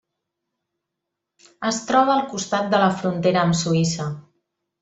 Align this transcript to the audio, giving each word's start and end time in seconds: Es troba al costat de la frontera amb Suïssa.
Es 1.71 1.79
troba 1.89 2.15
al 2.15 2.25
costat 2.33 2.75
de 2.75 2.83
la 2.85 2.91
frontera 3.03 3.47
amb 3.47 3.63
Suïssa. 3.63 4.09